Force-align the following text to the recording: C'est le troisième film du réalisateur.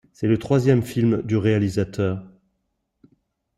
C'est 0.13 0.25
le 0.25 0.39
troisième 0.39 0.81
film 0.81 1.21
du 1.21 1.37
réalisateur. 1.37 2.25